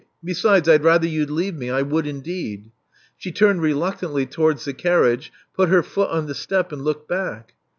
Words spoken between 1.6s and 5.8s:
I would indeed." She ttimed reluctantly towards the carriage; put